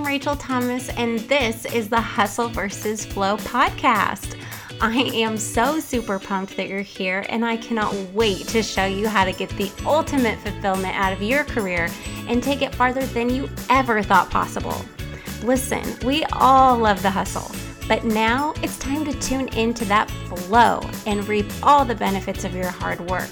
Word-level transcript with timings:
I'm 0.00 0.06
Rachel 0.06 0.34
Thomas, 0.34 0.88
and 0.96 1.18
this 1.20 1.66
is 1.66 1.90
the 1.90 2.00
Hustle 2.00 2.48
versus 2.48 3.04
Flow 3.04 3.36
podcast. 3.36 4.34
I 4.80 4.94
am 4.96 5.36
so 5.36 5.78
super 5.78 6.18
pumped 6.18 6.56
that 6.56 6.68
you're 6.68 6.80
here, 6.80 7.26
and 7.28 7.44
I 7.44 7.58
cannot 7.58 7.94
wait 8.14 8.48
to 8.48 8.62
show 8.62 8.86
you 8.86 9.08
how 9.08 9.26
to 9.26 9.32
get 9.32 9.50
the 9.50 9.70
ultimate 9.84 10.38
fulfillment 10.38 10.96
out 10.96 11.12
of 11.12 11.20
your 11.20 11.44
career 11.44 11.90
and 12.28 12.42
take 12.42 12.62
it 12.62 12.74
farther 12.74 13.04
than 13.08 13.28
you 13.28 13.50
ever 13.68 14.02
thought 14.02 14.30
possible. 14.30 14.82
Listen, 15.42 15.84
we 16.02 16.24
all 16.32 16.78
love 16.78 17.02
the 17.02 17.10
hustle, 17.10 17.54
but 17.86 18.02
now 18.02 18.54
it's 18.62 18.78
time 18.78 19.04
to 19.04 19.12
tune 19.20 19.48
into 19.48 19.84
that 19.84 20.10
flow 20.10 20.80
and 21.04 21.28
reap 21.28 21.46
all 21.62 21.84
the 21.84 21.94
benefits 21.94 22.44
of 22.44 22.54
your 22.54 22.70
hard 22.70 23.00
work. 23.10 23.28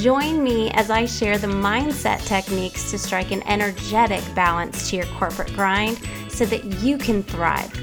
Join 0.00 0.44
me 0.44 0.70
as 0.74 0.90
I 0.90 1.06
share 1.06 1.38
the 1.38 1.48
mindset 1.48 2.24
techniques 2.24 2.92
to 2.92 2.98
strike 2.98 3.32
an 3.32 3.42
energetic 3.48 4.22
balance 4.32 4.88
to 4.90 4.96
your 4.96 5.06
corporate 5.06 5.52
grind 5.54 6.00
so 6.28 6.46
that 6.46 6.64
you 6.80 6.96
can 6.98 7.24
thrive. 7.24 7.74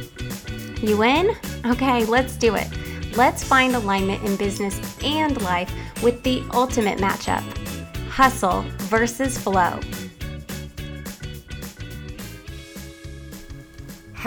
You 0.81 1.03
in? 1.03 1.35
Okay, 1.65 2.05
let's 2.05 2.37
do 2.37 2.55
it. 2.55 2.69
Let's 3.17 3.43
find 3.43 3.75
alignment 3.75 4.23
in 4.23 4.37
business 4.37 4.79
and 5.03 5.41
life 5.41 5.69
with 6.01 6.23
the 6.23 6.41
ultimate 6.53 6.99
matchup 6.99 7.43
hustle 8.07 8.61
versus 8.87 9.37
flow. 9.37 9.77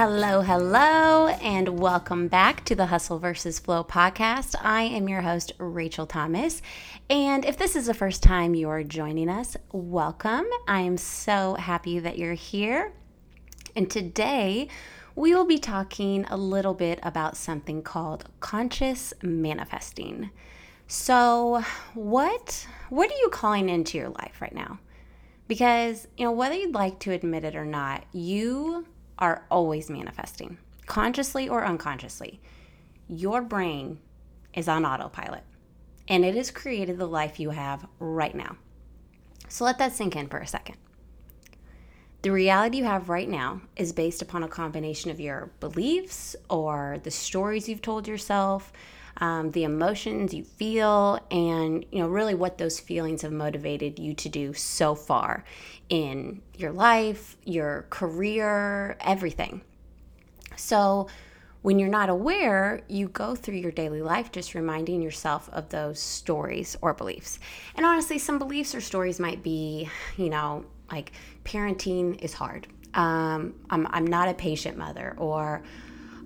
Hello, 0.00 0.42
hello, 0.42 1.26
and 1.42 1.80
welcome 1.80 2.28
back 2.28 2.64
to 2.66 2.76
the 2.76 2.86
Hustle 2.86 3.18
versus 3.18 3.58
Flow 3.58 3.82
podcast. 3.82 4.54
I 4.62 4.82
am 4.82 5.08
your 5.08 5.22
host, 5.22 5.54
Rachel 5.58 6.06
Thomas. 6.06 6.62
And 7.10 7.46
if 7.46 7.56
this 7.56 7.74
is 7.74 7.86
the 7.86 7.94
first 7.94 8.22
time 8.22 8.54
you're 8.54 8.82
joining 8.82 9.30
us, 9.30 9.56
welcome. 9.72 10.44
I 10.66 10.82
am 10.82 10.98
so 10.98 11.54
happy 11.54 11.98
that 12.00 12.18
you're 12.18 12.34
here. 12.34 12.92
And 13.74 13.90
today, 13.90 14.68
we 15.14 15.34
will 15.34 15.46
be 15.46 15.58
talking 15.58 16.26
a 16.26 16.36
little 16.36 16.74
bit 16.74 16.98
about 17.02 17.34
something 17.34 17.82
called 17.82 18.26
conscious 18.40 19.14
manifesting. 19.22 20.28
So, 20.86 21.64
what 21.94 22.66
what 22.90 23.10
are 23.10 23.16
you 23.16 23.30
calling 23.30 23.70
into 23.70 23.96
your 23.96 24.10
life 24.10 24.42
right 24.42 24.54
now? 24.54 24.78
Because, 25.46 26.06
you 26.18 26.26
know, 26.26 26.32
whether 26.32 26.54
you'd 26.56 26.74
like 26.74 26.98
to 27.00 27.12
admit 27.12 27.42
it 27.42 27.56
or 27.56 27.64
not, 27.64 28.04
you 28.12 28.86
are 29.18 29.46
always 29.50 29.88
manifesting, 29.88 30.58
consciously 30.84 31.48
or 31.48 31.64
unconsciously. 31.64 32.38
Your 33.08 33.40
brain 33.40 33.98
is 34.52 34.68
on 34.68 34.84
autopilot, 34.84 35.44
and 36.08 36.24
it 36.24 36.34
has 36.34 36.50
created 36.50 36.98
the 36.98 37.06
life 37.06 37.38
you 37.38 37.50
have 37.50 37.86
right 37.98 38.34
now. 38.34 38.56
So 39.48 39.64
let 39.64 39.78
that 39.78 39.92
sink 39.92 40.16
in 40.16 40.28
for 40.28 40.38
a 40.38 40.46
second. 40.46 40.76
The 42.22 42.32
reality 42.32 42.78
you 42.78 42.84
have 42.84 43.08
right 43.08 43.28
now 43.28 43.60
is 43.76 43.92
based 43.92 44.22
upon 44.22 44.42
a 44.42 44.48
combination 44.48 45.10
of 45.10 45.20
your 45.20 45.50
beliefs 45.60 46.34
or 46.50 46.98
the 47.04 47.12
stories 47.12 47.68
you've 47.68 47.82
told 47.82 48.08
yourself, 48.08 48.72
um, 49.18 49.52
the 49.52 49.64
emotions 49.64 50.34
you 50.34 50.42
feel, 50.42 51.20
and 51.30 51.84
you 51.92 52.00
know 52.00 52.08
really 52.08 52.34
what 52.34 52.58
those 52.58 52.80
feelings 52.80 53.22
have 53.22 53.32
motivated 53.32 53.98
you 53.98 54.14
to 54.14 54.28
do 54.28 54.52
so 54.52 54.94
far 54.96 55.44
in 55.88 56.42
your 56.56 56.72
life, 56.72 57.36
your 57.44 57.86
career, 57.90 58.96
everything. 59.00 59.62
So 60.56 61.06
when 61.62 61.78
you're 61.78 61.88
not 61.88 62.08
aware, 62.08 62.82
you 62.88 63.08
go 63.08 63.34
through 63.34 63.56
your 63.56 63.72
daily 63.72 64.00
life 64.00 64.30
just 64.30 64.54
reminding 64.54 65.02
yourself 65.02 65.48
of 65.52 65.68
those 65.70 65.98
stories 65.98 66.76
or 66.80 66.94
beliefs. 66.94 67.38
And 67.74 67.84
honestly, 67.84 68.18
some 68.18 68.38
beliefs 68.38 68.74
or 68.74 68.80
stories 68.80 69.18
might 69.18 69.42
be, 69.42 69.88
you 70.16 70.30
know, 70.30 70.64
like 70.90 71.12
parenting 71.44 72.22
is 72.22 72.32
hard. 72.32 72.66
Um, 72.94 73.54
I'm, 73.70 73.86
I'm 73.90 74.06
not 74.06 74.28
a 74.28 74.34
patient 74.34 74.78
mother, 74.78 75.14
or 75.18 75.62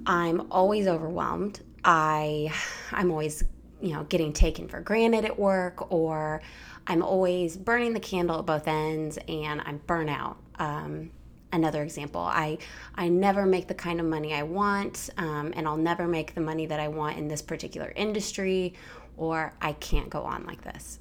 I'm 0.07 0.51
always 0.51 0.87
overwhelmed. 0.87 1.61
I 1.85 2.53
I'm 2.93 3.11
always 3.11 3.45
you 3.81 3.93
know 3.93 4.05
getting 4.05 4.33
taken 4.33 4.69
for 4.69 4.81
granted 4.81 5.25
at 5.25 5.39
work 5.39 5.91
or 5.93 6.41
I'm 6.87 7.03
always 7.03 7.57
burning 7.57 7.93
the 7.93 8.01
candle 8.01 8.39
at 8.39 8.47
both 8.47 8.69
ends 8.69 9.19
and 9.29 9.61
I'm 9.65 9.81
burnout. 9.81 10.37
Um, 10.59 11.11
another 11.53 11.83
example, 11.83 12.21
I 12.21 12.59
I 12.95 13.09
never 13.09 13.47
make 13.47 13.69
the 13.69 13.75
kind 13.75 14.01
of 14.01 14.07
money 14.07 14.35
I 14.35 14.43
want, 14.43 15.11
um, 15.17 15.53
and 15.57 15.67
I'll 15.67 15.77
never 15.77 16.09
make 16.09 16.35
the 16.35 16.41
money 16.41 16.67
that 16.67 16.81
I 16.81 16.89
want 16.89 17.19
in 17.19 17.29
this 17.29 17.43
particular 17.43 17.93
industry, 17.95 18.75
or 19.17 19.53
I 19.61 19.73
can't 19.75 20.11
go 20.11 20.23
on 20.23 20.45
like 20.47 20.63
this. 20.63 20.99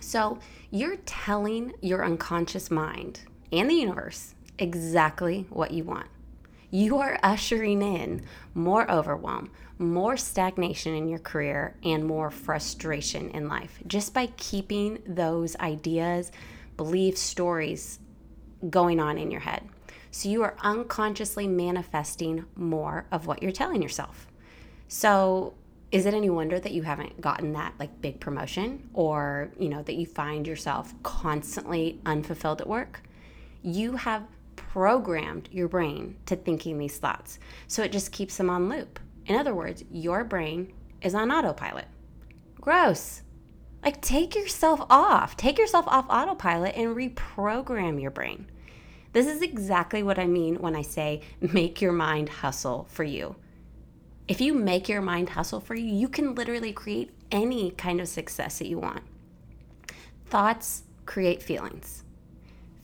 So 0.00 0.38
you're 0.70 0.96
telling 1.04 1.74
your 1.80 2.04
unconscious 2.04 2.70
mind 2.70 3.20
and 3.52 3.68
the 3.68 3.74
universe 3.74 4.34
exactly 4.58 5.46
what 5.50 5.70
you 5.70 5.84
want 5.84 6.08
you 6.70 6.98
are 6.98 7.18
ushering 7.22 7.80
in 7.80 8.22
more 8.54 8.90
overwhelm, 8.90 9.50
more 9.78 10.16
stagnation 10.16 10.94
in 10.94 11.08
your 11.08 11.18
career, 11.18 11.74
and 11.82 12.04
more 12.04 12.30
frustration 12.30 13.30
in 13.30 13.48
life 13.48 13.78
just 13.86 14.12
by 14.12 14.26
keeping 14.36 14.98
those 15.06 15.56
ideas, 15.56 16.30
beliefs, 16.76 17.20
stories 17.20 18.00
going 18.70 19.00
on 19.00 19.18
in 19.18 19.30
your 19.30 19.40
head. 19.40 19.68
So 20.10 20.28
you 20.28 20.42
are 20.42 20.56
unconsciously 20.60 21.46
manifesting 21.46 22.44
more 22.56 23.06
of 23.12 23.26
what 23.26 23.42
you're 23.42 23.52
telling 23.52 23.82
yourself. 23.82 24.26
So 24.88 25.54
is 25.90 26.06
it 26.06 26.14
any 26.14 26.30
wonder 26.30 26.58
that 26.60 26.72
you 26.72 26.82
haven't 26.82 27.20
gotten 27.20 27.52
that 27.52 27.74
like 27.78 28.00
big 28.00 28.20
promotion 28.20 28.88
or, 28.92 29.50
you 29.58 29.68
know, 29.68 29.82
that 29.82 29.94
you 29.94 30.06
find 30.06 30.46
yourself 30.46 30.94
constantly 31.02 32.00
unfulfilled 32.04 32.60
at 32.60 32.66
work? 32.66 33.02
You 33.62 33.96
have 33.96 34.24
programmed 34.56 35.48
your 35.52 35.68
brain 35.68 36.16
to 36.26 36.36
thinking 36.36 36.78
these 36.78 36.98
thoughts. 36.98 37.38
So 37.66 37.82
it 37.82 37.92
just 37.92 38.12
keeps 38.12 38.36
them 38.36 38.50
on 38.50 38.68
loop. 38.68 38.98
In 39.26 39.36
other 39.36 39.54
words, 39.54 39.84
your 39.90 40.24
brain 40.24 40.72
is 41.00 41.14
on 41.14 41.30
autopilot. 41.30 41.86
Gross. 42.60 43.22
Like, 43.84 44.00
take 44.00 44.34
yourself 44.34 44.80
off. 44.90 45.36
Take 45.36 45.58
yourself 45.58 45.86
off 45.88 46.06
autopilot 46.08 46.76
and 46.76 46.96
reprogram 46.96 48.00
your 48.00 48.10
brain. 48.10 48.46
This 49.12 49.26
is 49.26 49.40
exactly 49.40 50.02
what 50.02 50.18
I 50.18 50.26
mean 50.26 50.56
when 50.56 50.76
I 50.76 50.82
say 50.82 51.22
make 51.40 51.80
your 51.80 51.92
mind 51.92 52.28
hustle 52.28 52.86
for 52.90 53.04
you. 53.04 53.36
If 54.26 54.40
you 54.40 54.52
make 54.52 54.88
your 54.88 55.00
mind 55.00 55.30
hustle 55.30 55.60
for 55.60 55.74
you, 55.74 55.86
you 55.86 56.08
can 56.08 56.34
literally 56.34 56.72
create 56.72 57.10
any 57.32 57.70
kind 57.70 58.00
of 58.00 58.08
success 58.08 58.58
that 58.58 58.68
you 58.68 58.78
want. 58.78 59.02
Thoughts 60.26 60.82
create 61.06 61.42
feelings. 61.42 62.04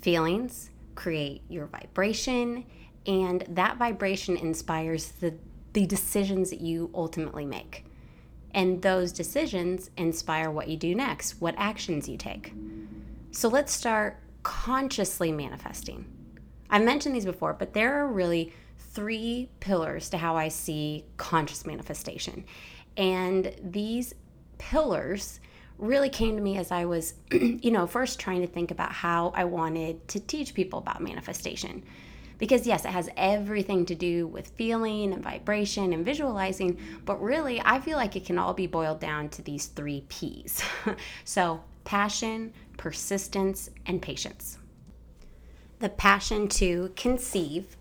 Feelings 0.01 0.71
create 0.95 1.43
your 1.49 1.67
vibration, 1.67 2.65
and 3.07 3.45
that 3.49 3.77
vibration 3.77 4.37
inspires 4.37 5.09
the, 5.09 5.35
the 5.73 5.87
decisions 5.87 6.51
that 6.51 6.61
you 6.61 6.91
ultimately 6.95 7.45
make. 7.45 7.85
And 8.55 8.81
those 8.81 9.13
decisions 9.13 9.91
inspire 9.97 10.51
what 10.51 10.69
you 10.69 10.77
do 10.77 10.95
next, 10.95 11.41
what 11.41 11.55
actions 11.59 12.09
you 12.09 12.17
take. 12.17 12.55
So 13.33 13.49
let's 13.49 13.73
start 13.73 14.21
consciously 14.45 15.33
manifesting. 15.33 16.07
I've 16.71 16.85
mentioned 16.85 17.17
these 17.17 17.25
before, 17.25 17.53
but 17.53 17.75
there 17.75 18.01
are 18.01 18.07
really 18.07 18.53
three 18.79 19.49
pillars 19.59 20.09
to 20.11 20.19
how 20.19 20.37
I 20.37 20.49
see 20.49 21.05
conscious 21.17 21.67
manifestation. 21.67 22.45
And 22.97 23.55
these 23.61 24.15
pillars 24.59 25.41
really 25.79 26.09
came 26.09 26.37
to 26.37 26.43
me 26.43 26.57
as 26.57 26.71
I 26.71 26.85
was, 26.85 27.15
you 27.33 27.73
know, 27.73 27.89
first 27.89 28.21
trying 28.21 28.41
to 28.43 28.47
think 28.47 28.71
about 28.71 28.93
how 28.93 29.33
I 29.35 29.45
wanted 29.45 30.07
to 30.09 30.21
teach 30.21 30.55
people 30.55 30.79
about 30.79 31.03
manifestation. 31.03 31.83
Because, 32.39 32.67
yes, 32.67 32.85
it 32.85 32.91
has 32.91 33.09
everything 33.17 33.87
to 33.87 33.95
do 33.95 34.27
with 34.27 34.49
feeling 34.49 35.13
and 35.13 35.23
vibration 35.23 35.93
and 35.93 36.05
visualizing, 36.05 36.79
but 37.05 37.23
really, 37.23 37.61
I 37.65 37.81
feel 37.81 37.97
like 37.97 38.17
it 38.17 38.25
can 38.25 38.39
all 38.39 38.55
be 38.55 38.67
boiled 38.67 39.01
down 39.01 39.29
to 39.31 39.43
these 39.43 39.67
three 39.67 40.05
P's. 40.09 40.63
so, 41.25 41.63
passion, 41.85 42.53
persistence, 42.77 43.71
and 43.87 44.03
patience. 44.03 44.59
The 45.79 45.89
passion 45.89 46.49
to 46.49 46.93
conceive, 46.97 47.77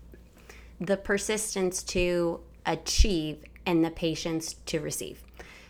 the 0.80 0.96
persistence 0.96 1.82
to 1.84 2.40
achieve, 2.66 3.44
and 3.66 3.84
the 3.84 3.90
patience 3.90 4.54
to 4.66 4.80
receive. 4.80 5.22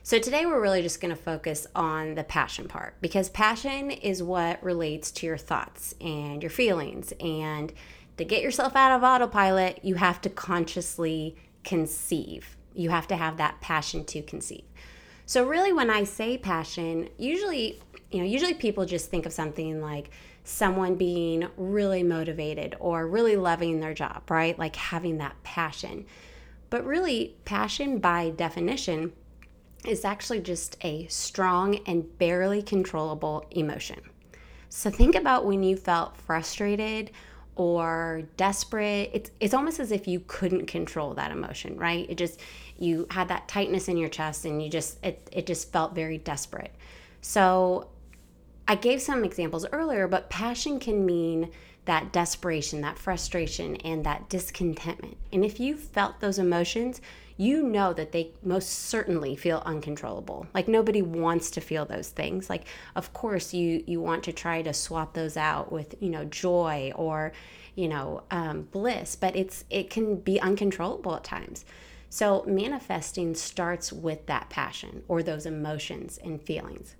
So 0.02 0.18
today 0.18 0.44
we're 0.44 0.60
really 0.60 0.82
just 0.82 1.00
going 1.00 1.14
to 1.14 1.20
focus 1.20 1.66
on 1.74 2.14
the 2.14 2.24
passion 2.24 2.68
part 2.68 2.94
because 3.00 3.30
passion 3.30 3.90
is 3.90 4.22
what 4.22 4.62
relates 4.62 5.10
to 5.12 5.26
your 5.26 5.38
thoughts 5.38 5.94
and 5.98 6.42
your 6.42 6.50
feelings. 6.50 7.14
And 7.20 7.72
to 8.16 8.24
get 8.24 8.42
yourself 8.42 8.76
out 8.76 8.92
of 8.92 9.02
autopilot, 9.02 9.80
you 9.82 9.96
have 9.96 10.20
to 10.22 10.30
consciously 10.30 11.36
conceive. 11.64 12.56
You 12.74 12.90
have 12.90 13.06
to 13.08 13.16
have 13.16 13.36
that 13.38 13.60
passion 13.60 14.04
to 14.06 14.22
conceive. 14.22 14.64
So 15.26 15.46
really 15.46 15.72
when 15.72 15.90
I 15.90 16.04
say 16.04 16.36
passion, 16.36 17.08
usually, 17.18 17.80
you 18.10 18.18
know, 18.18 18.24
usually 18.24 18.54
people 18.54 18.84
just 18.84 19.10
think 19.10 19.26
of 19.26 19.32
something 19.32 19.80
like 19.80 20.10
someone 20.44 20.94
being 20.94 21.48
really 21.56 22.02
motivated 22.02 22.76
or 22.78 23.06
really 23.06 23.36
loving 23.36 23.80
their 23.80 23.94
job, 23.94 24.30
right? 24.30 24.58
Like 24.58 24.76
having 24.76 25.18
that 25.18 25.42
passion. 25.42 26.04
But 26.68 26.84
really, 26.84 27.36
passion 27.44 27.98
by 27.98 28.30
definition 28.30 29.12
is 29.86 30.04
actually 30.04 30.40
just 30.40 30.76
a 30.82 31.06
strong 31.06 31.76
and 31.86 32.18
barely 32.18 32.62
controllable 32.62 33.46
emotion. 33.50 34.00
So 34.68 34.90
think 34.90 35.14
about 35.14 35.46
when 35.46 35.62
you 35.62 35.76
felt 35.76 36.16
frustrated 36.16 37.10
or 37.56 38.22
desperate. 38.36 39.10
It's 39.12 39.30
it's 39.40 39.54
almost 39.54 39.80
as 39.80 39.92
if 39.92 40.08
you 40.08 40.22
couldn't 40.26 40.66
control 40.66 41.14
that 41.14 41.30
emotion, 41.30 41.76
right? 41.76 42.08
It 42.08 42.16
just 42.16 42.40
you 42.78 43.06
had 43.10 43.28
that 43.28 43.48
tightness 43.48 43.88
in 43.88 43.96
your 43.96 44.08
chest 44.08 44.44
and 44.44 44.62
you 44.62 44.68
just 44.68 45.04
it 45.04 45.28
it 45.32 45.46
just 45.46 45.72
felt 45.72 45.94
very 45.94 46.18
desperate. 46.18 46.74
So 47.20 47.88
I 48.66 48.74
gave 48.74 49.00
some 49.00 49.24
examples 49.24 49.66
earlier, 49.72 50.08
but 50.08 50.30
passion 50.30 50.80
can 50.80 51.04
mean 51.04 51.50
that 51.84 52.12
desperation, 52.12 52.80
that 52.80 52.98
frustration, 52.98 53.76
and 53.76 54.04
that 54.04 54.28
discontentment. 54.28 55.18
And 55.32 55.44
if 55.44 55.60
you 55.60 55.76
felt 55.76 56.20
those 56.20 56.38
emotions, 56.38 57.00
you 57.36 57.62
know 57.62 57.92
that 57.92 58.12
they 58.12 58.30
most 58.42 58.68
certainly 58.68 59.34
feel 59.34 59.62
uncontrollable. 59.66 60.46
Like 60.54 60.68
nobody 60.68 61.02
wants 61.02 61.50
to 61.52 61.60
feel 61.60 61.84
those 61.84 62.08
things. 62.08 62.48
Like 62.48 62.66
of 62.94 63.12
course 63.12 63.52
you 63.52 63.82
you 63.86 64.00
want 64.00 64.22
to 64.24 64.32
try 64.32 64.62
to 64.62 64.72
swap 64.72 65.14
those 65.14 65.36
out 65.36 65.72
with 65.72 65.96
you 66.00 66.10
know 66.10 66.24
joy 66.24 66.92
or 66.94 67.32
you 67.74 67.88
know 67.88 68.22
um, 68.30 68.68
bliss, 68.70 69.16
but 69.16 69.34
it's 69.34 69.64
it 69.70 69.90
can 69.90 70.16
be 70.16 70.40
uncontrollable 70.40 71.16
at 71.16 71.24
times. 71.24 71.64
So 72.08 72.44
manifesting 72.46 73.34
starts 73.34 73.92
with 73.92 74.26
that 74.26 74.48
passion 74.48 75.02
or 75.08 75.22
those 75.22 75.46
emotions 75.46 76.18
and 76.22 76.40
feelings. 76.40 76.94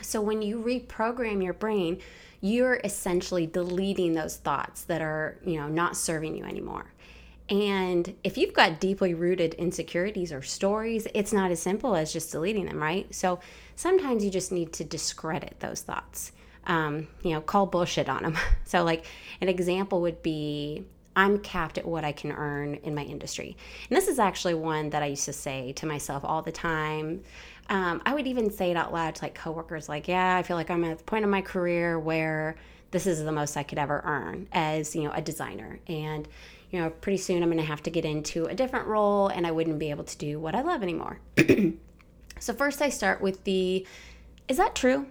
So 0.00 0.20
when 0.20 0.42
you 0.42 0.62
reprogram 0.62 1.42
your 1.42 1.54
brain, 1.54 2.00
you're 2.40 2.80
essentially 2.84 3.46
deleting 3.46 4.14
those 4.14 4.36
thoughts 4.36 4.84
that 4.84 5.02
are, 5.02 5.38
you 5.44 5.56
know, 5.56 5.66
not 5.66 5.96
serving 5.96 6.36
you 6.36 6.44
anymore. 6.44 6.92
And 7.50 8.14
if 8.22 8.36
you've 8.36 8.52
got 8.52 8.80
deeply 8.80 9.14
rooted 9.14 9.54
insecurities 9.54 10.32
or 10.32 10.42
stories, 10.42 11.06
it's 11.14 11.32
not 11.32 11.50
as 11.50 11.60
simple 11.60 11.96
as 11.96 12.12
just 12.12 12.30
deleting 12.30 12.66
them, 12.66 12.80
right? 12.82 13.12
So 13.14 13.40
sometimes 13.76 14.24
you 14.24 14.30
just 14.30 14.52
need 14.52 14.72
to 14.74 14.84
discredit 14.84 15.56
those 15.60 15.80
thoughts. 15.80 16.32
Um, 16.66 17.08
you 17.22 17.32
know, 17.32 17.40
call 17.40 17.66
bullshit 17.66 18.08
on 18.08 18.22
them. 18.22 18.36
So, 18.64 18.84
like, 18.84 19.06
an 19.40 19.48
example 19.48 20.02
would 20.02 20.22
be 20.22 20.84
I'm 21.16 21.38
capped 21.38 21.78
at 21.78 21.86
what 21.86 22.04
I 22.04 22.12
can 22.12 22.30
earn 22.30 22.74
in 22.74 22.94
my 22.94 23.02
industry. 23.02 23.56
And 23.88 23.96
this 23.96 24.08
is 24.08 24.18
actually 24.18 24.52
one 24.52 24.90
that 24.90 25.02
I 25.02 25.06
used 25.06 25.24
to 25.24 25.32
say 25.32 25.72
to 25.72 25.86
myself 25.86 26.22
all 26.22 26.42
the 26.42 26.52
time. 26.52 27.22
Um, 27.70 28.02
I 28.04 28.12
would 28.14 28.26
even 28.26 28.50
say 28.50 28.70
it 28.70 28.76
out 28.76 28.92
loud 28.92 29.14
to 29.16 29.24
like 29.24 29.34
coworkers, 29.34 29.88
like, 29.88 30.06
yeah, 30.06 30.36
I 30.36 30.42
feel 30.42 30.56
like 30.56 30.70
I'm 30.70 30.84
at 30.84 30.98
the 30.98 31.04
point 31.04 31.24
of 31.24 31.30
my 31.30 31.40
career 31.40 31.98
where 31.98 32.56
this 32.90 33.06
is 33.06 33.24
the 33.24 33.32
most 33.32 33.56
I 33.56 33.62
could 33.62 33.78
ever 33.78 34.02
earn 34.04 34.48
as, 34.52 34.94
you 34.94 35.04
know, 35.04 35.10
a 35.12 35.22
designer. 35.22 35.80
And, 35.88 36.28
you 36.70 36.80
know, 36.80 36.90
pretty 36.90 37.18
soon 37.18 37.42
I'm 37.42 37.48
going 37.48 37.58
to 37.58 37.64
have 37.64 37.82
to 37.84 37.90
get 37.90 38.04
into 38.04 38.44
a 38.44 38.54
different 38.54 38.86
role 38.86 39.28
and 39.28 39.46
I 39.46 39.50
wouldn't 39.50 39.78
be 39.78 39.90
able 39.90 40.04
to 40.04 40.18
do 40.18 40.38
what 40.38 40.54
I 40.54 40.62
love 40.62 40.82
anymore. 40.82 41.20
so, 42.38 42.52
first 42.52 42.82
I 42.82 42.90
start 42.90 43.20
with 43.20 43.44
the 43.44 43.86
is 44.48 44.56
that 44.56 44.74
true? 44.74 45.06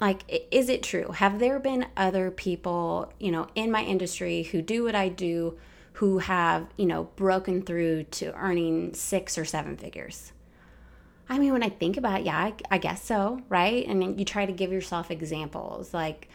Like, 0.00 0.22
is 0.50 0.68
it 0.68 0.82
true? 0.82 1.08
Have 1.12 1.38
there 1.38 1.58
been 1.58 1.86
other 1.96 2.30
people, 2.30 3.12
you 3.18 3.30
know, 3.30 3.46
in 3.54 3.70
my 3.70 3.82
industry 3.82 4.42
who 4.42 4.60
do 4.60 4.84
what 4.84 4.94
I 4.94 5.08
do 5.08 5.58
who 5.94 6.18
have, 6.18 6.66
you 6.76 6.84
know, 6.84 7.04
broken 7.16 7.62
through 7.62 8.04
to 8.04 8.34
earning 8.34 8.92
six 8.92 9.38
or 9.38 9.46
seven 9.46 9.76
figures? 9.78 10.32
I 11.28 11.38
mean, 11.38 11.52
when 11.52 11.62
I 11.62 11.70
think 11.70 11.96
about 11.96 12.20
it, 12.20 12.26
yeah, 12.26 12.38
I, 12.38 12.54
I 12.70 12.78
guess 12.78 13.02
so, 13.02 13.40
right? 13.48 13.86
And 13.86 14.18
you 14.18 14.24
try 14.24 14.44
to 14.44 14.52
give 14.52 14.70
yourself 14.70 15.10
examples. 15.10 15.94
Like, 15.94 16.28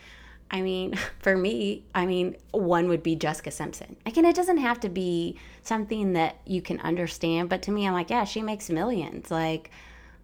I 0.51 0.61
mean, 0.61 0.95
for 1.19 1.35
me, 1.35 1.85
I 1.95 2.05
mean, 2.05 2.35
one 2.51 2.87
would 2.89 3.01
be 3.01 3.15
Jessica 3.15 3.49
Simpson. 3.49 3.95
Again, 4.05 4.25
it 4.25 4.35
doesn't 4.35 4.57
have 4.57 4.79
to 4.81 4.89
be 4.89 5.37
something 5.63 6.13
that 6.13 6.37
you 6.45 6.61
can 6.61 6.79
understand, 6.81 7.49
but 7.49 7.63
to 7.63 7.71
me, 7.71 7.87
I'm 7.87 7.93
like, 7.93 8.09
yeah, 8.09 8.25
she 8.25 8.41
makes 8.41 8.69
millions. 8.69 9.31
Like, 9.31 9.71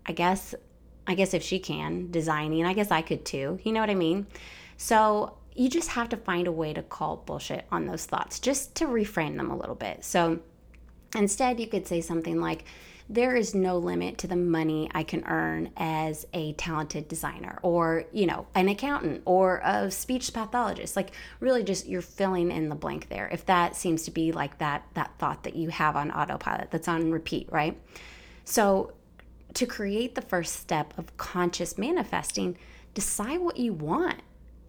I 0.05 0.11
guess, 0.11 0.53
I 1.07 1.15
guess 1.15 1.33
if 1.33 1.41
she 1.41 1.59
can 1.59 2.11
designing, 2.11 2.65
I 2.65 2.73
guess 2.73 2.91
I 2.91 3.01
could 3.01 3.25
too. 3.25 3.59
You 3.63 3.71
know 3.71 3.79
what 3.79 3.89
I 3.89 3.95
mean? 3.95 4.27
So 4.75 5.37
you 5.55 5.69
just 5.69 5.89
have 5.89 6.09
to 6.09 6.17
find 6.17 6.45
a 6.45 6.51
way 6.51 6.73
to 6.73 6.83
call 6.83 7.17
bullshit 7.17 7.65
on 7.71 7.87
those 7.87 8.05
thoughts, 8.05 8.39
just 8.39 8.75
to 8.75 8.85
reframe 8.85 9.37
them 9.37 9.49
a 9.49 9.57
little 9.57 9.75
bit. 9.75 10.05
So 10.05 10.39
instead, 11.15 11.59
you 11.59 11.67
could 11.67 11.87
say 11.87 12.01
something 12.01 12.39
like, 12.39 12.65
there 13.09 13.35
is 13.35 13.55
no 13.55 13.77
limit 13.77 14.17
to 14.17 14.27
the 14.27 14.35
money 14.35 14.89
I 14.93 15.03
can 15.03 15.23
earn 15.25 15.71
as 15.77 16.27
a 16.33 16.53
talented 16.53 17.07
designer 17.07 17.57
or, 17.61 18.03
you 18.11 18.25
know, 18.25 18.47
an 18.53 18.67
accountant 18.67 19.21
or 19.25 19.61
a 19.63 19.89
speech 19.89 20.33
pathologist. 20.33 20.97
Like 20.97 21.11
really 21.39 21.63
just 21.63 21.87
you're 21.87 22.01
filling 22.01 22.51
in 22.51 22.67
the 22.67 22.75
blank 22.75 23.07
there. 23.07 23.29
If 23.31 23.45
that 23.45 23.77
seems 23.77 24.03
to 24.03 24.11
be 24.11 24.33
like 24.33 24.57
that 24.57 24.83
that 24.95 25.11
thought 25.19 25.43
that 25.43 25.55
you 25.55 25.69
have 25.69 25.95
on 25.95 26.11
autopilot 26.11 26.69
that's 26.69 26.89
on 26.89 27.11
repeat, 27.11 27.47
right? 27.49 27.79
So 28.43 28.91
to 29.53 29.65
create 29.65 30.15
the 30.15 30.21
first 30.21 30.57
step 30.57 30.93
of 30.97 31.15
conscious 31.15 31.77
manifesting, 31.77 32.57
decide 32.93 33.39
what 33.39 33.57
you 33.57 33.71
want 33.71 34.21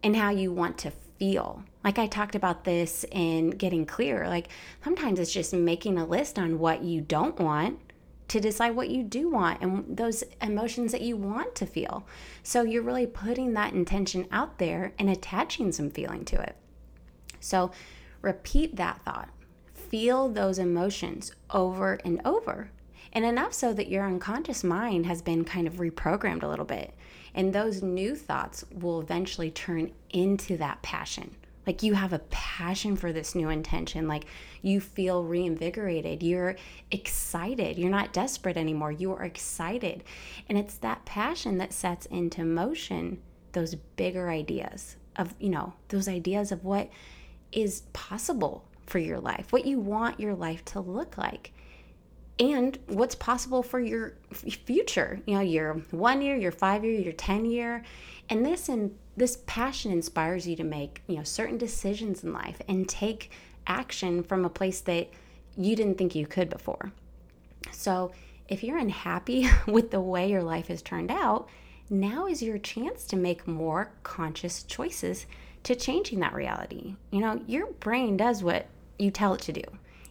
and 0.04 0.14
how 0.14 0.30
you 0.30 0.52
want 0.52 0.78
to 0.78 0.92
feel. 1.18 1.64
Like 1.82 1.98
I 1.98 2.06
talked 2.06 2.36
about 2.36 2.62
this 2.62 3.04
in 3.10 3.50
getting 3.50 3.84
clear. 3.84 4.28
Like 4.28 4.48
sometimes 4.84 5.18
it's 5.18 5.32
just 5.32 5.52
making 5.52 5.98
a 5.98 6.06
list 6.06 6.38
on 6.38 6.60
what 6.60 6.84
you 6.84 7.00
don't 7.00 7.38
want 7.40 7.80
to 8.28 8.40
decide 8.40 8.76
what 8.76 8.90
you 8.90 9.02
do 9.02 9.28
want 9.28 9.60
and 9.62 9.96
those 9.96 10.22
emotions 10.42 10.92
that 10.92 11.00
you 11.00 11.16
want 11.16 11.54
to 11.56 11.66
feel. 11.66 12.06
So 12.42 12.62
you're 12.62 12.82
really 12.82 13.06
putting 13.06 13.54
that 13.54 13.72
intention 13.72 14.26
out 14.30 14.58
there 14.58 14.92
and 14.98 15.08
attaching 15.08 15.72
some 15.72 15.90
feeling 15.90 16.24
to 16.26 16.40
it. 16.40 16.56
So 17.40 17.70
repeat 18.20 18.76
that 18.76 19.02
thought. 19.04 19.30
Feel 19.72 20.28
those 20.28 20.58
emotions 20.58 21.32
over 21.50 21.98
and 22.04 22.20
over. 22.24 22.70
And 23.14 23.24
enough 23.24 23.54
so 23.54 23.72
that 23.72 23.88
your 23.88 24.04
unconscious 24.04 24.62
mind 24.62 25.06
has 25.06 25.22
been 25.22 25.44
kind 25.44 25.66
of 25.66 25.74
reprogrammed 25.74 26.42
a 26.42 26.48
little 26.48 26.66
bit. 26.66 26.94
And 27.34 27.52
those 27.52 27.82
new 27.82 28.14
thoughts 28.14 28.64
will 28.70 29.00
eventually 29.00 29.50
turn 29.50 29.92
into 30.10 30.58
that 30.58 30.82
passion 30.82 31.34
like 31.68 31.82
you 31.84 31.94
have 31.94 32.12
a 32.12 32.18
passion 32.30 32.96
for 32.96 33.12
this 33.12 33.34
new 33.34 33.50
intention 33.50 34.08
like 34.08 34.24
you 34.62 34.80
feel 34.80 35.22
reinvigorated 35.22 36.22
you're 36.22 36.56
excited 36.90 37.78
you're 37.78 37.90
not 37.90 38.12
desperate 38.12 38.56
anymore 38.56 38.90
you 38.90 39.12
are 39.12 39.24
excited. 39.24 40.04
And 40.48 40.58
it's 40.58 40.76
that 40.78 41.04
passion 41.04 41.58
that 41.58 41.72
sets 41.72 42.06
into 42.06 42.44
motion 42.44 43.20
those 43.52 43.74
bigger 43.74 44.28
ideas 44.30 44.96
of 45.16 45.34
you 45.38 45.50
know 45.50 45.74
those 45.88 46.08
ideas 46.08 46.52
of 46.52 46.64
what 46.64 46.90
is 47.52 47.82
possible 47.92 48.64
for 48.86 48.98
your 48.98 49.18
life 49.20 49.52
what 49.52 49.66
you 49.66 49.78
want 49.78 50.20
your 50.20 50.34
life 50.34 50.64
to 50.64 50.80
look 50.80 51.18
like 51.18 51.52
and 52.38 52.78
what's 52.86 53.14
possible 53.14 53.62
for 53.62 53.80
your 53.80 54.14
future 54.32 55.20
you 55.26 55.34
know 55.34 55.40
your 55.40 55.74
one 55.90 56.22
year 56.22 56.36
your 56.36 56.52
five 56.52 56.84
year 56.84 56.98
your 57.00 57.12
ten 57.12 57.44
year. 57.44 57.82
And 58.30 58.44
this 58.44 58.68
and 58.68 58.94
this 59.16 59.38
passion 59.46 59.90
inspires 59.90 60.46
you 60.46 60.54
to 60.56 60.64
make 60.64 61.02
you 61.06 61.16
know 61.16 61.24
certain 61.24 61.58
decisions 61.58 62.22
in 62.22 62.32
life 62.32 62.60
and 62.68 62.88
take 62.88 63.30
action 63.66 64.22
from 64.22 64.44
a 64.44 64.50
place 64.50 64.80
that 64.82 65.08
you 65.56 65.74
didn't 65.74 65.98
think 65.98 66.14
you 66.14 66.26
could 66.26 66.48
before. 66.48 66.92
So 67.72 68.12
if 68.48 68.62
you're 68.62 68.78
unhappy 68.78 69.48
with 69.66 69.90
the 69.90 70.00
way 70.00 70.30
your 70.30 70.42
life 70.42 70.68
has 70.68 70.82
turned 70.82 71.10
out 71.10 71.48
now 71.90 72.26
is 72.26 72.42
your 72.42 72.58
chance 72.58 73.04
to 73.04 73.16
make 73.16 73.48
more 73.48 73.90
conscious 74.02 74.62
choices 74.62 75.26
to 75.64 75.74
changing 75.74 76.20
that 76.20 76.34
reality. 76.34 76.94
You 77.10 77.20
know 77.20 77.40
your 77.46 77.66
brain 77.72 78.16
does 78.16 78.44
what 78.44 78.66
you 78.98 79.10
tell 79.10 79.34
it 79.34 79.40
to 79.42 79.52
do. 79.52 79.64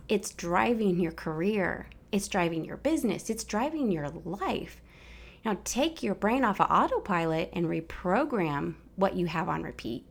It's 0.09 0.31
driving 0.31 0.99
your 0.99 1.11
career 1.11 1.87
it's 2.11 2.27
driving 2.27 2.65
your 2.65 2.77
business 2.77 3.29
it's 3.29 3.43
driving 3.43 3.91
your 3.91 4.09
life 4.09 4.81
now, 5.47 5.57
take 5.63 6.03
your 6.03 6.13
brain 6.13 6.43
off 6.43 6.59
of 6.59 6.69
autopilot 6.69 7.51
and 7.53 7.67
reprogram 7.67 8.75
what 8.97 9.15
you 9.15 9.27
have 9.27 9.47
on 9.47 9.63
repeat. 9.63 10.05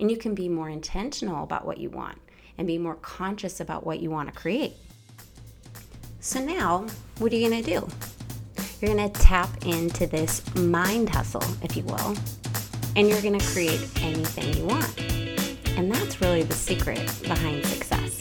And 0.00 0.10
you 0.10 0.16
can 0.16 0.34
be 0.34 0.48
more 0.48 0.68
intentional 0.68 1.44
about 1.44 1.64
what 1.64 1.78
you 1.78 1.90
want 1.90 2.18
and 2.58 2.66
be 2.66 2.76
more 2.76 2.96
conscious 2.96 3.60
about 3.60 3.86
what 3.86 4.00
you 4.00 4.10
want 4.10 4.32
to 4.32 4.34
create. 4.34 4.72
So, 6.18 6.44
now 6.44 6.86
what 7.18 7.32
are 7.32 7.36
you 7.36 7.48
going 7.48 7.62
to 7.62 7.70
do? 7.70 7.88
You're 8.80 8.94
going 8.94 9.12
to 9.12 9.20
tap 9.20 9.64
into 9.64 10.08
this 10.08 10.42
mind 10.56 11.08
hustle, 11.08 11.44
if 11.62 11.76
you 11.76 11.84
will, 11.84 12.16
and 12.96 13.08
you're 13.08 13.22
going 13.22 13.38
to 13.38 13.46
create 13.46 13.88
anything 14.02 14.54
you 14.54 14.64
want. 14.64 15.00
And 15.78 15.92
that's 15.92 16.20
really 16.20 16.42
the 16.42 16.54
secret 16.54 17.08
behind 17.22 17.64
success. 17.64 18.18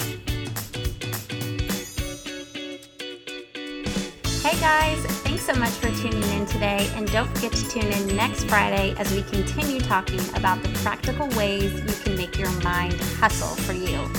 Hey 4.49 4.59
guys, 4.61 5.05
thanks 5.21 5.43
so 5.43 5.53
much 5.53 5.69
for 5.69 5.91
tuning 6.01 6.23
in 6.31 6.43
today, 6.47 6.89
and 6.95 7.05
don't 7.11 7.27
forget 7.35 7.51
to 7.51 7.69
tune 7.69 7.85
in 7.85 8.15
next 8.15 8.45
Friday 8.45 8.95
as 8.97 9.11
we 9.11 9.21
continue 9.21 9.79
talking 9.79 10.19
about 10.33 10.63
the 10.63 10.69
practical 10.79 11.27
ways 11.37 11.71
you 11.71 12.03
can 12.03 12.15
make 12.15 12.35
your 12.35 12.49
mind 12.63 12.99
hustle 13.19 13.55
for 13.63 13.73
you. 13.73 14.09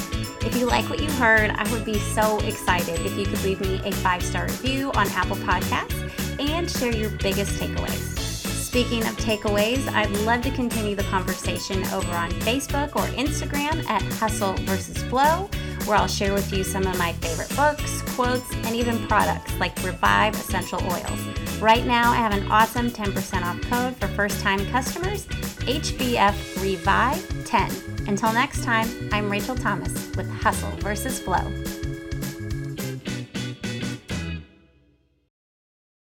If 0.46 0.56
you 0.56 0.66
like 0.66 0.88
what 0.88 1.02
you 1.02 1.10
heard, 1.14 1.50
I 1.50 1.68
would 1.72 1.84
be 1.84 1.98
so 1.98 2.38
excited 2.46 3.00
if 3.00 3.18
you 3.18 3.26
could 3.26 3.42
leave 3.42 3.60
me 3.60 3.80
a 3.84 3.90
five 3.90 4.22
star 4.22 4.44
review 4.44 4.92
on 4.92 5.08
Apple 5.08 5.34
Podcasts 5.34 6.38
and 6.38 6.70
share 6.70 6.94
your 6.94 7.10
biggest 7.10 7.60
takeaways. 7.60 8.16
Speaking 8.70 9.00
of 9.08 9.16
takeaways, 9.16 9.88
I'd 9.88 10.10
love 10.18 10.42
to 10.42 10.52
continue 10.52 10.94
the 10.94 11.02
conversation 11.04 11.82
over 11.86 12.12
on 12.12 12.30
Facebook 12.42 12.94
or 12.94 13.02
Instagram 13.16 13.84
at 13.88 14.02
Hustle 14.12 14.52
versus 14.58 15.02
Flow 15.02 15.50
where 15.86 15.96
I'll 15.96 16.06
share 16.06 16.32
with 16.32 16.52
you 16.52 16.64
some 16.64 16.86
of 16.86 16.98
my 16.98 17.12
favorite 17.14 17.54
books, 17.56 18.02
quotes, 18.14 18.50
and 18.66 18.74
even 18.74 19.06
products 19.06 19.54
like 19.58 19.76
Revive 19.82 20.34
Essential 20.34 20.80
Oils. 20.84 21.60
Right 21.60 21.84
now, 21.84 22.12
I 22.12 22.16
have 22.16 22.32
an 22.32 22.50
awesome 22.50 22.90
10% 22.90 23.42
off 23.42 23.60
code 23.62 23.96
for 23.96 24.08
first 24.14 24.40
time 24.40 24.64
customers 24.66 25.26
HBF 25.26 26.62
Revive 26.62 27.44
10 27.44 27.70
Until 28.08 28.32
next 28.32 28.64
time, 28.64 28.88
I'm 29.12 29.30
Rachel 29.30 29.54
Thomas 29.54 29.92
with 30.16 30.30
Hustle 30.30 30.70
versus 30.78 31.20
Flow. 31.20 31.79